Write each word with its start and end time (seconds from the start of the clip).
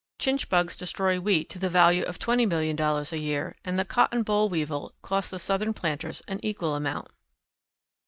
Chinch 0.17 0.49
bugs 0.49 0.75
destroy 0.75 1.19
wheat 1.19 1.47
to 1.51 1.59
the 1.59 1.69
value 1.69 2.03
of 2.05 2.17
twenty 2.17 2.47
million 2.47 2.75
dollars 2.75 3.13
a 3.13 3.19
year, 3.19 3.55
and 3.63 3.77
the 3.77 3.85
cotton 3.85 4.23
boll 4.23 4.49
weevil 4.49 4.95
costs 5.03 5.29
the 5.29 5.37
Southern 5.37 5.75
planters 5.75 6.23
an 6.27 6.39
equal 6.41 6.73
amount. 6.73 7.09